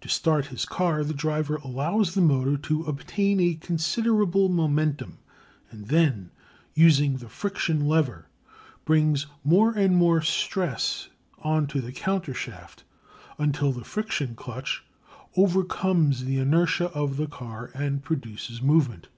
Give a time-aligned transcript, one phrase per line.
[0.00, 5.18] To start his car the driver allows the motor to obtain a considerable momentum,
[5.70, 6.30] and then,
[6.72, 8.24] using the friction lever,
[8.86, 11.10] brings more and more stress
[11.42, 12.84] on to the countershaft
[13.36, 14.82] until the friction clutch
[15.36, 19.08] overcomes the inertia of the car and produces movement.